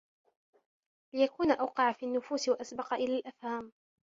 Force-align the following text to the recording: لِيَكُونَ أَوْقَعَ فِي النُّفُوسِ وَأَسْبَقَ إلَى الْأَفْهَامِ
لِيَكُونَ 1.13 1.51
أَوْقَعَ 1.51 1.91
فِي 1.91 2.05
النُّفُوسِ 2.05 2.49
وَأَسْبَقَ 2.49 2.93
إلَى 2.93 3.15
الْأَفْهَامِ 3.17 3.71